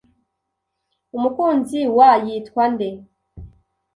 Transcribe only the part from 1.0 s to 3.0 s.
Umukunzi wa yitwa nde?